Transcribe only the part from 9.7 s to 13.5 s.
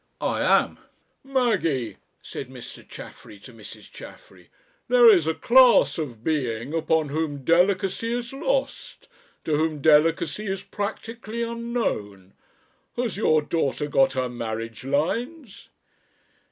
delicacy is practically unknown. Has your